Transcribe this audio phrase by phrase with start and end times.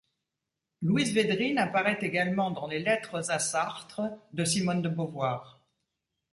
[0.81, 4.01] Louise Védrine apparaît également dans les Lettres à Sartre,
[4.33, 5.61] de Simone de Beauvoir.